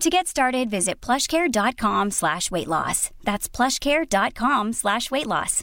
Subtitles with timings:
[0.00, 3.10] To get started, visit plushcare.com slash weight loss.
[3.22, 5.62] That's plushcare.com slash weight loss.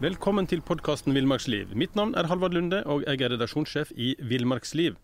[0.00, 1.76] Velkommen til podkasten Villmarksliv.
[1.78, 4.96] Mitt navn er Halvard Lunde, og jeg er redaksjonssjef i Villmarksliv.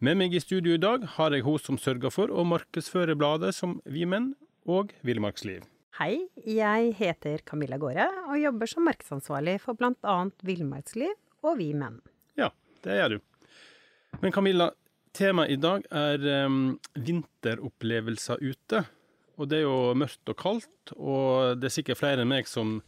[0.00, 3.52] Med meg i studio i dag har jeg hun som sørger for å markedsføre bladet
[3.56, 4.32] som Vi Menn
[4.64, 5.68] og Villmarksliv.
[6.00, 10.16] Hei, jeg heter Camilla Gåre og jobber som markedsansvarlig for bl.a.
[10.48, 11.12] Villmarksliv
[11.44, 12.00] og Vi Menn.
[12.40, 12.50] Ja,
[12.84, 13.20] det gjør du.
[14.22, 14.70] Men Camilla,
[15.14, 18.84] temaet i dag er um, vinteropplevelser ute.
[19.34, 22.78] Og det er jo mørkt og kaldt, og det er sikkert flere enn meg som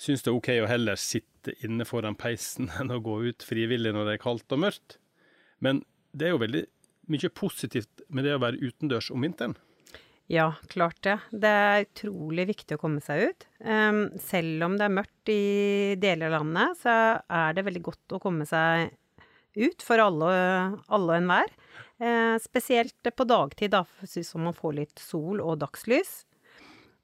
[0.00, 3.94] syns det er OK å heller sitte inne foran peisen enn å gå ut frivillig
[3.94, 4.98] når det er kaldt og mørkt.
[5.62, 6.64] Men det er jo veldig
[7.12, 9.54] mye positivt med det å være utendørs om vinteren.
[10.32, 11.18] Ja, klart det.
[11.30, 13.46] Det er utrolig viktig å komme seg ut.
[13.60, 18.14] Um, selv om det er mørkt i deler av landet, så er det veldig godt
[18.16, 18.94] å komme seg
[19.54, 20.30] ut for alle,
[20.88, 21.52] alle og enhver.
[22.00, 26.22] Uh, spesielt på dagtid, da, så man får litt sol og dagslys.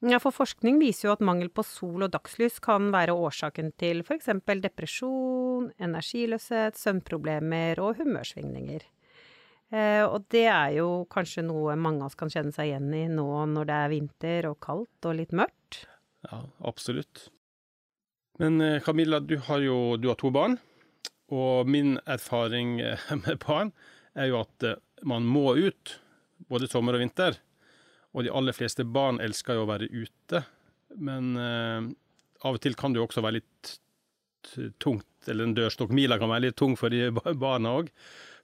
[0.01, 4.01] Ja, for forskning viser jo at mangel på sol og dagslys kan være årsaken til
[4.01, 4.31] f.eks.
[4.65, 8.87] depresjon, energiløshet, søvnproblemer og humørsvingninger.
[9.71, 13.05] Eh, og det er jo kanskje noe mange av oss kan kjenne seg igjen i
[13.11, 15.85] nå når det er vinter og kaldt og litt mørkt.
[16.27, 17.29] Ja, absolutt.
[18.43, 20.59] Men eh, Camilla, du har jo du har to barn,
[21.31, 23.71] og min erfaring eh, med barn
[24.19, 24.73] er jo at
[25.07, 25.95] man må ut,
[26.51, 27.39] både sommer og vinter.
[28.11, 30.41] Og de aller fleste barn elsker jo å være ute,
[30.99, 33.71] men av og til kan det jo også være litt
[34.83, 37.07] tungt, eller en dørstokkmila kan være litt tung for de
[37.39, 37.93] barna òg.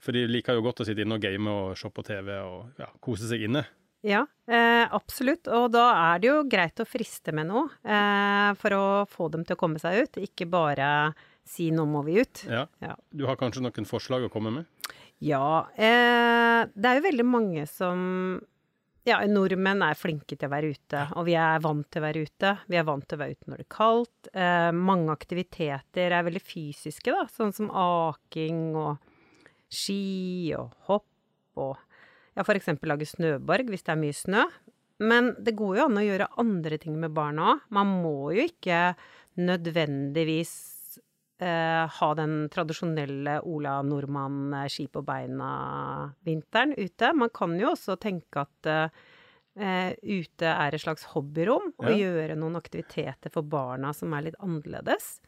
[0.02, 2.80] For de liker jo godt å sitte inne og game og se på TV og
[2.82, 3.64] ja, kose seg inne.
[4.06, 5.48] Ja, eh, absolutt.
[5.50, 9.46] Og da er det jo greit å friste med noe eh, for å få dem
[9.46, 10.90] til å komme seg ut, ikke bare
[11.46, 12.44] si 'nå må vi ut'.
[12.50, 12.66] Ja.
[12.82, 12.94] ja.
[13.10, 14.92] Du har kanskje noen forslag å komme med?
[15.22, 15.66] Ja.
[15.74, 18.38] Eh, det er jo veldig mange som
[19.06, 22.24] ja, nordmenn er flinke til å være ute, og vi er vant til å være
[22.26, 22.54] ute.
[22.66, 24.30] Vi er vant til å være ute når det er kaldt.
[24.34, 29.12] Eh, mange aktiviteter er veldig fysiske, da, sånn som aking og
[29.72, 31.74] ski og hopp og
[32.36, 34.44] ja, for eksempel lage snøborg hvis det er mye snø.
[35.06, 37.66] Men det går jo an å gjøre andre ting med barna òg.
[37.76, 38.94] Man må jo ikke
[39.40, 40.54] nødvendigvis
[41.44, 47.12] eh, ha den tradisjonelle Ola Nordmann eh, ski på beina-vinteren ute.
[47.16, 51.96] Man kan jo også tenke at eh, ute er et slags hobbyrom, og ja.
[52.06, 55.18] gjøre noen aktiviteter for barna som er litt annerledes.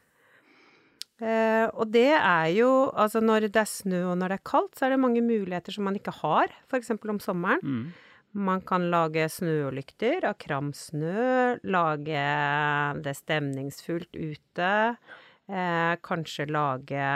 [1.18, 4.76] Eh, og det er jo Altså, når det er snø og når det er kaldt,
[4.78, 6.94] så er det mange muligheter som man ikke har, f.eks.
[6.94, 7.62] om sommeren.
[7.62, 7.86] Mm.
[8.38, 12.26] Man kan lage snølykter av kram snø, lage
[13.02, 14.74] det stemningsfullt ute.
[15.48, 17.08] Eh, kanskje lage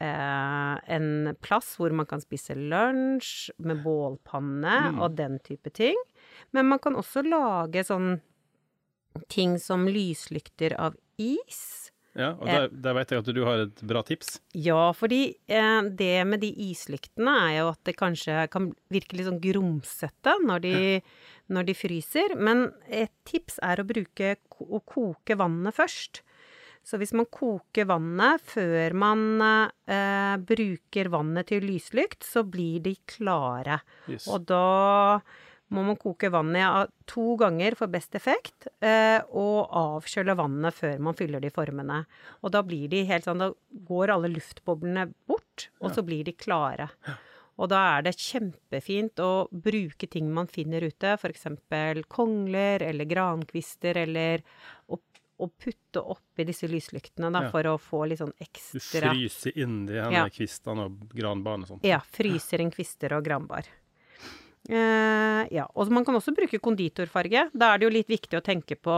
[0.00, 5.00] eh, en plass hvor man kan spise lunsj med bålpanne mm.
[5.02, 5.98] og den type ting.
[6.54, 8.20] Men man kan også lage sånn
[9.28, 11.89] ting som lyslykter av is.
[12.18, 14.40] Ja, og der, der vet jeg at du har et bra tips.
[14.58, 19.28] Ja, fordi eh, det med de islyktene er jo at det kanskje kan virke litt
[19.28, 21.04] sånn grumsete når de, ja.
[21.54, 22.34] når de fryser.
[22.34, 26.24] Men et tips er å bruke å koke vannet først.
[26.82, 32.96] Så hvis man koker vannet før man eh, bruker vannet til lyslykt, så blir de
[33.06, 33.78] klare.
[34.10, 34.26] Yes.
[34.26, 35.20] Og da
[35.70, 41.18] må man koke vannet to ganger for best effekt, eh, og avkjøle vannet før man
[41.18, 42.02] fyller de formene.
[42.42, 43.52] Og da blir de helt sånn Da
[43.86, 46.90] går alle luftboblene bort, og så blir de klare.
[47.60, 51.46] Og da er det kjempefint å bruke ting man finner ute, f.eks.
[52.08, 54.44] kongler eller grankvister, eller
[54.88, 54.98] å
[55.40, 57.50] å putte oppi disse lyslyktene da, ja.
[57.52, 60.26] for å få litt sånn ekstra Du fryser inni ja.
[60.32, 61.86] kvistene og granbarene og sånt?
[61.86, 62.00] Ja.
[62.04, 63.68] Fryser inn kvister og granbar.
[64.70, 65.66] Eh, ja.
[65.74, 67.48] Og man kan også bruke konditorfarge.
[67.52, 68.96] Da er det jo litt viktig å tenke på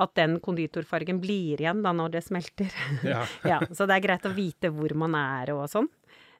[0.00, 2.72] at den konditorfargen blir igjen da når det smelter.
[3.04, 3.24] Ja.
[3.52, 5.90] ja, så det er greit å vite hvor man er og sånn.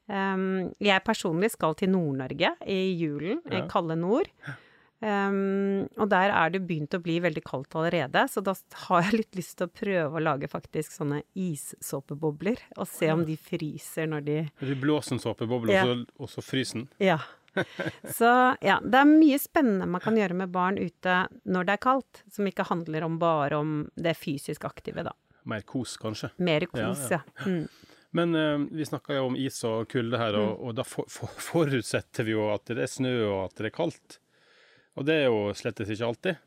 [0.09, 3.67] Um, jeg personlig skal til Nord-Norge i julen, i Ja.
[3.69, 4.31] kalde nord.
[4.99, 8.51] Um, og der er det begynt å bli veldig kaldt allerede, så da
[8.87, 13.21] har jeg litt lyst til å prøve å lage faktisk sånne issåpebobler, og se om
[13.27, 15.85] de fryser når de Du blåser en såpeboble, Ja.
[16.19, 16.89] og så fryser den.
[16.99, 17.19] Ja.
[18.17, 18.31] Så
[18.65, 22.23] ja, det er mye spennende man kan gjøre med barn ute når det er kaldt,
[22.31, 25.15] som ikke handler om bare om det fysisk aktive, da.
[25.49, 26.31] Mer kos, kanskje.
[26.37, 27.45] Mer kos, Ja, ja.
[27.45, 27.65] Mm.
[28.11, 31.29] Men uh, vi snakka jo om is og kulde her, og, og da for, for,
[31.29, 34.17] forutsetter vi jo at det er snø og at det er kaldt.
[34.97, 36.39] Og det er jo slett ikke alltid.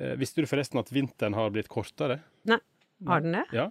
[0.00, 2.18] Uh, visste du forresten at vinteren har blitt kortere?
[2.50, 2.58] Nei,
[3.06, 3.44] har den det?
[3.54, 3.68] Ja.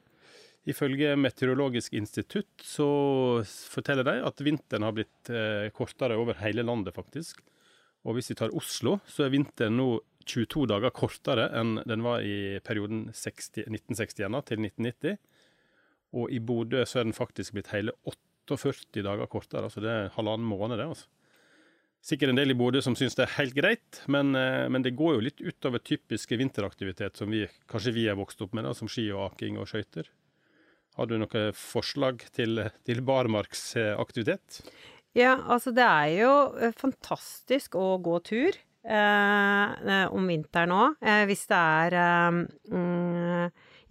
[0.69, 2.87] Ifølge Meteorologisk institutt så
[3.43, 7.41] forteller de at vinteren har blitt eh, kortere over hele landet, faktisk.
[8.07, 9.89] Og hvis vi tar Oslo, så er vinteren nå
[10.23, 15.19] 22 dager kortere enn den var i perioden 60, 1961 til 1990.
[16.15, 20.11] Og i Bodø så er den faktisk blitt hele 48 dager kortere, altså det er
[20.15, 20.87] halvannen måned, det.
[20.93, 21.11] altså.
[22.03, 24.95] Sikkert en del i Bodø som syns det er helt greit, men, eh, men det
[24.99, 28.73] går jo litt utover typiske vinteraktivitet som vi, kanskje vi er vokst opp med, da,
[28.75, 30.07] som ski og aking og skøyter.
[30.97, 34.61] Har du noe forslag til, til barmarksaktivitet?
[35.17, 41.23] Ja, altså det er jo eh, fantastisk å gå tur eh, om vinteren òg, eh,
[41.29, 42.39] hvis det er eh,
[42.73, 43.12] mm,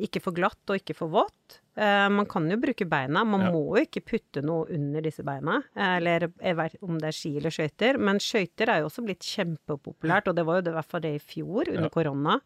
[0.01, 1.59] ikke for glatt og ikke for vått.
[1.77, 3.51] Eh, man kan jo bruke beina, man Ja.
[3.51, 7.13] må jo ikke putte noe under disse beina, eh, eller jeg vet om det er
[7.13, 7.99] ski eller skøyter.
[7.99, 11.01] Men skøyter er jo også blitt kjempepopulært, og det var jo det, i hvert fall
[11.01, 11.89] det i fjor, under Ja.
[11.89, 12.41] korona.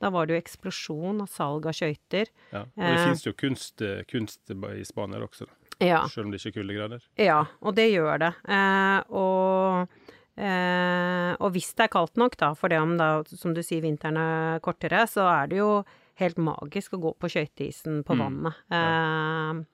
[0.00, 2.26] Da var det jo eksplosjon og salg av skøyter.
[2.52, 2.60] Ja.
[2.62, 3.04] Og det Eh.
[3.06, 5.52] finnes jo kunst, eh, kunst i Spania også, da.
[5.82, 6.06] Ja.
[6.08, 7.00] selv om det ikke er kuldegrader.
[7.16, 8.34] Ja, og det gjør det.
[8.48, 9.88] Eh, og,
[10.36, 13.82] eh, og hvis det er kaldt nok, da, for det om da, som du sier,
[13.82, 15.84] vinteren er kortere, så er det jo
[16.20, 18.24] helt magisk å gå på skøyteisen på Mm.
[18.24, 18.54] vannet.
[18.70, 19.64] Eh,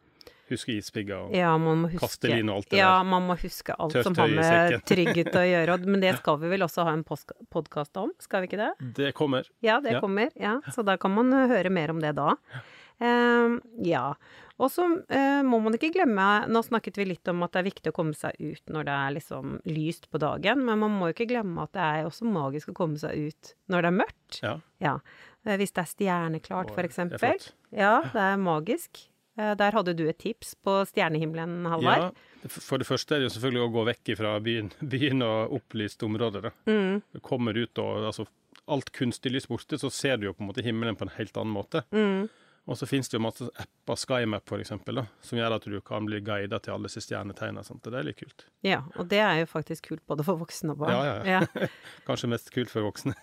[0.47, 3.05] Husk ispigger og ja, man må huske kastelin og alt det Ja, der.
[3.11, 5.79] man må huske alt Tørt som har med trygghet å gjøre.
[5.91, 7.03] Men det skal vi vel også ha en
[7.51, 8.95] podkast om, skal vi ikke det?
[8.95, 9.43] Det kommer.
[9.61, 10.01] Ja, det Ja.
[10.01, 10.31] kommer.
[10.39, 12.37] Ja, så da kan man uh, høre mer om det da.
[13.03, 14.15] Uh, ja.
[14.57, 17.67] Og så uh, må man ikke glemme Nå snakket vi litt om at det er
[17.69, 21.11] viktig å komme seg ut når det er liksom lyst på dagen, men man må
[21.13, 24.41] ikke glemme at det er også magisk å komme seg ut når det er mørkt.
[24.47, 24.55] Ja.
[24.81, 24.95] Ja.
[25.47, 26.99] Eh, Hvis det er stjerneklart, f.eks.
[27.73, 29.05] Ja, det er magisk.
[29.39, 32.09] Eh, Der hadde du et tips på stjernehimmelen, Halvard.
[32.43, 35.53] Ja, for det første er det jo selvfølgelig å gå vekk fra byen, byen og
[35.61, 36.51] opplyste områder.
[36.67, 38.27] Mm, Du kommer ut og altså,
[38.69, 41.37] alt kunstig lys borte, så ser du jo på en måte himmelen på en helt
[41.37, 41.85] annen måte.
[41.93, 42.27] mm.
[42.67, 44.51] Og så finnes det jo masse apper, SkyMap
[44.91, 47.63] da, som gjør at du kan bli guida til alle disse stjernetegnene.
[47.63, 48.47] og Det er litt kult.
[48.67, 50.97] Ja, og det er jo faktisk kult både for voksne og barn.
[50.97, 51.69] Ja, ja, ja.
[52.09, 53.15] Kanskje mest kult for voksne.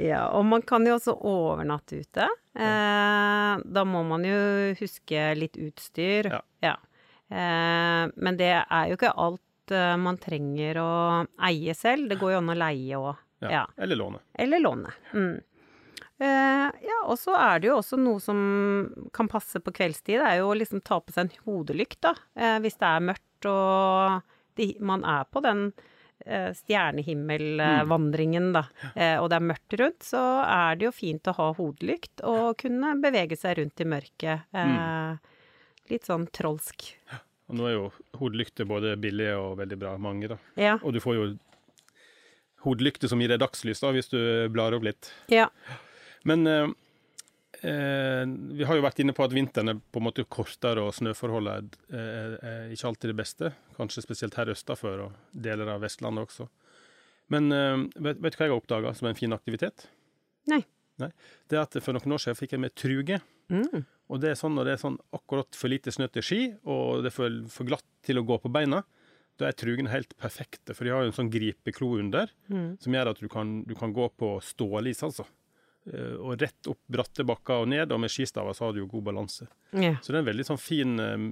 [0.00, 2.24] Ja, og man kan jo også overnatte ute.
[2.56, 4.38] Eh, da må man jo
[4.78, 6.30] huske litt utstyr.
[6.64, 6.76] Ja.
[7.28, 10.90] Eh, men det er jo ikke alt eh, man trenger å
[11.44, 12.08] eie selv.
[12.08, 13.20] Det går jo an å leie òg.
[13.44, 13.52] Ja.
[13.52, 13.62] Ja.
[13.76, 14.22] Eller låne.
[14.38, 14.94] Eller låne.
[15.12, 15.40] Mm.
[16.22, 18.38] Eh, ja, og så er det jo også noe som
[19.16, 20.20] kan passe på kveldstid.
[20.22, 22.12] Det er jo å liksom ta på seg en hodelykt, da.
[22.38, 24.20] Eh, hvis det er mørkt og
[24.60, 25.64] de, man er på den
[26.26, 28.62] eh, stjernehimmelvandringen, da,
[28.94, 32.54] eh, og det er mørkt rundt, så er det jo fint å ha hodelykt og
[32.62, 34.46] kunne bevege seg rundt i mørket.
[34.54, 35.30] Eh,
[35.90, 36.92] Litt sånn trolsk.
[37.50, 39.96] Og nå er jo hodelykter både billige og veldig bra.
[40.00, 40.36] Mange, da.
[40.56, 40.76] Ja.
[40.86, 41.24] Og du får jo
[42.62, 44.20] hodelykter som gir deg dagslys, da, hvis du
[44.54, 45.10] blar opp litt.
[45.32, 45.48] ja.
[46.28, 46.68] Men eh,
[47.62, 48.24] eh,
[48.58, 51.76] vi har jo vært inne på at vinteren er på en måte kortere, og snøforholdet
[51.92, 53.52] er, er ikke alltid det beste.
[53.78, 56.48] Kanskje spesielt her østafor og deler av Vestlandet også.
[57.32, 59.86] Men eh, vet, vet du hva jeg har oppdaga som en fin aktivitet?
[60.50, 60.62] Nei.
[61.48, 63.16] Det er at For noen år siden fikk jeg med truge.
[63.50, 63.84] Mm.
[64.12, 67.00] Og det er sånn når det er sånn akkurat for lite snø til ski, og
[67.02, 68.82] det er for, for glatt til å gå på beina,
[69.40, 70.76] da er trugene helt perfekte.
[70.76, 72.76] For de har jo en sånn gripeklo under, Mm.
[72.84, 75.24] som gjør at du kan, du kan gå på stålis, altså.
[75.90, 78.86] Eh, Og rett opp bratte bakker og ned, og med skistaver så har du jo
[78.86, 79.48] god balanse.
[79.74, 79.96] Ja.
[79.98, 81.24] Så det er en veldig sånn fin eh,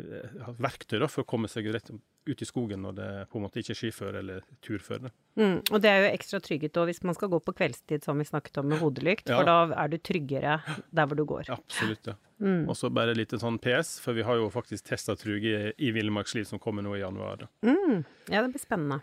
[0.00, 1.90] eh, verktøy da, for å komme seg rett
[2.24, 5.10] ut i skogen når det på en måte ikke er skiføre eller turføre.
[5.36, 8.16] Mm, og det er jo ekstra trygghet òg hvis man skal gå på kveldstid, som
[8.16, 9.36] vi snakket om med hodelykt, Ja.
[9.36, 10.54] for da er du tryggere
[10.88, 11.50] der hvor du går.
[11.52, 12.14] Absolutt, ja.
[12.40, 12.64] Mm.
[12.68, 16.46] Og så bare litt sånn PS, for vi har jo faktisk testa truge i, Villmarksliv
[16.48, 17.44] som kommer nå i januar.
[17.62, 18.00] Mm,
[18.32, 19.02] ja, det blir spennende.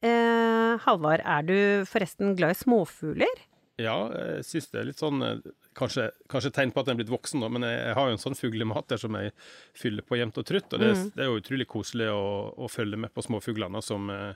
[0.00, 3.44] Eh, Halvard, er du forresten glad i småfugler?
[3.76, 5.40] Ja, jeg syns det er litt sånn eh,
[5.76, 8.14] Kanskje, kanskje tegn på at en er blitt voksen, da, men jeg, jeg har jo
[8.16, 9.34] en sånn fuglemater som jeg
[9.76, 10.72] fyller på jevnt og trutt.
[10.72, 11.10] Og det, Mm.
[11.12, 12.22] det er jo utrolig koselig å,
[12.56, 14.32] å følge med på småfuglene som, eh,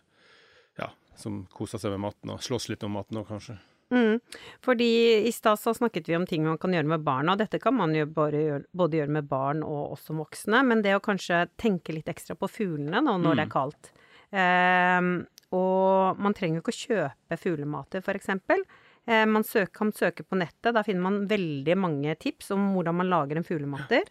[0.76, 3.56] ja, som koser seg med maten og slåss litt om maten òg, kanskje.
[3.90, 4.20] Mm.
[4.62, 4.90] Fordi
[5.26, 7.75] i stad så snakket vi om ting man kan gjøre med barna, og dette kan
[7.75, 11.47] man jo gjøre, både gjøre med barn og oss som voksne, men det å kanskje
[11.56, 13.90] tenke litt ekstra på fuglene nå når det er kaldt.
[14.30, 15.11] Um,
[15.56, 18.62] og man trenger jo ikke å kjøpe fuglemater, for eksempel.
[19.07, 22.99] Eh, man søker, kan søke på nettet, da finner man veldig mange tips om hvordan
[23.00, 24.11] man lager en fuglematter.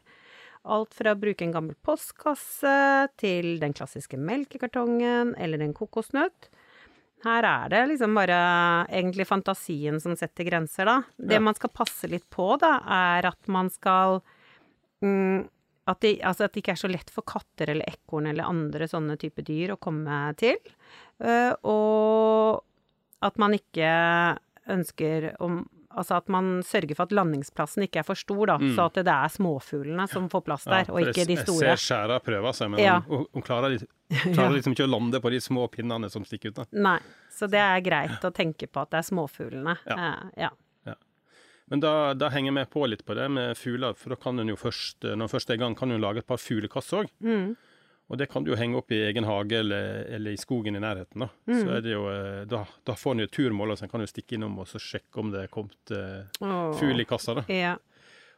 [0.70, 2.74] Alt fra å bruke en gammel postkasse
[3.22, 6.50] til den klassiske melkekartongen eller en kokosnøtt.
[7.24, 8.40] Her er det liksom bare
[8.88, 11.02] egentlig fantasien som setter grenser, da.
[11.18, 11.40] Det Ja.
[11.40, 14.22] man skal passe litt på, da, er at man skal
[15.04, 15.48] mm,
[15.88, 18.88] at, det, altså at det ikke er så lett for katter eller ekorn eller andre
[18.88, 20.56] sånne type dyr å komme til.
[21.20, 22.64] Uh, og
[23.26, 23.90] at man ikke
[24.78, 28.58] ønsker om Altså at man sørger for at landingsplassen ikke er for stor, da.
[28.78, 30.92] Så at det er småfuglene som får plass der, Mm.
[30.92, 31.66] Ja, og ikke de store.
[31.66, 33.00] Jeg ser skjæra prøver seg, men Ja.
[33.10, 33.74] hun, hun klarer,
[34.36, 36.56] klarer liksom ikke å lande på de små pinnene som stikker ut.
[36.62, 36.66] da.
[36.78, 37.00] Nei.
[37.34, 39.76] Så det er greit å tenke på at det er småfuglene.
[39.90, 39.98] Ja.
[39.98, 40.50] Eh, ja.
[41.70, 44.48] Men da, da henger vi på litt på det med fugler, for da kan hun
[44.50, 47.10] jo først, når hun først er i gang, kan hun lage et par fuglekasser òg.
[47.22, 47.52] Mm.
[48.10, 50.82] Og det kan du jo henge opp i egen hage eller, eller i skogen i
[50.82, 51.20] nærheten.
[51.22, 51.60] Da Mm.
[51.62, 54.08] Så er det jo, eh, da, da får en jo turmål, og så kan du
[54.10, 56.26] stikke innom og så sjekke om det er kommet eh,
[56.80, 57.36] fugl i kassa.
[57.38, 57.44] da.
[57.54, 57.76] Ja.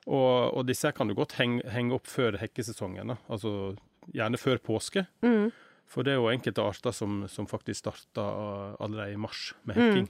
[0.07, 3.17] Og, og disse kan du godt henge, henge opp før hekkesesongen, da.
[3.29, 3.75] altså
[4.11, 5.05] gjerne før påske.
[5.23, 5.51] Mm.
[5.91, 9.83] For det er jo enkelte arter som, som faktisk starter allerede i mars med Mm.
[9.87, 10.09] hekking.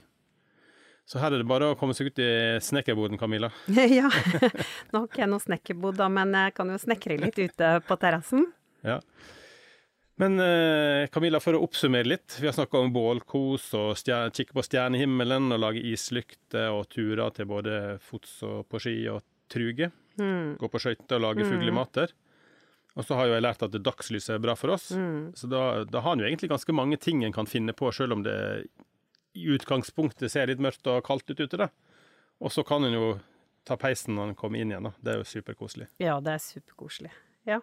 [1.04, 2.28] Så her er det bare å komme seg ut i
[2.62, 3.48] snekkerboden, Camilla.
[3.68, 4.06] ja.
[4.92, 7.96] Nå har ikke jeg noe snekkerbod, da, men jeg kan jo snekre litt ute på
[8.00, 8.46] terrassen.
[8.86, 9.00] Ja.
[10.22, 12.36] Men eh, Camilla, for å oppsummere litt.
[12.38, 17.48] Vi har snakka om bålkos og kikke på stjernehimmelen og lage islykter og turer til
[17.50, 19.90] både fots og på ski og truge.
[20.20, 20.60] Mm.
[20.60, 22.14] Gå på skøyter og lage fuglemater.
[22.94, 24.90] Og så har jo jeg lært at dagslyset er bra for oss.
[24.94, 25.32] Mm.
[25.34, 28.14] Så da, da har en jo egentlig ganske mange ting en kan finne på, selv
[28.18, 28.36] om det
[29.32, 31.64] i utgangspunktet ser litt mørkt og kaldt ut ute.
[31.64, 31.72] da.
[32.38, 33.12] Og så kan en jo
[33.66, 34.86] ta peisen når en kommer inn igjen.
[34.86, 34.94] da.
[35.00, 35.90] Det er jo superkoselig.
[36.04, 37.14] Ja, det er superkoselig.
[37.48, 37.62] Ja.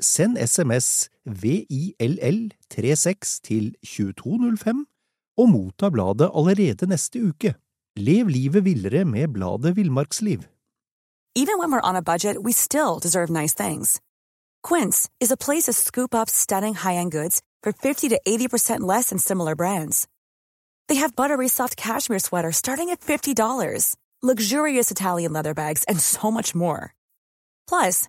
[0.00, 4.86] Send SMS VILL36 til 2205
[5.38, 7.54] og motta bladet allerede neste uke.
[7.96, 10.38] Lev livet villere med bladet Villmarksliv.
[11.36, 14.00] Even when we're on a budget, we still deserve nice things.
[14.62, 19.08] Quince is a place to scoop up stunning high-end goods for 50 to 80% less
[19.08, 20.06] than similar brands.
[20.88, 26.30] They have buttery soft cashmere sweaters starting at $50, luxurious Italian leather bags, and so
[26.30, 26.94] much more.
[27.68, 28.08] Plus,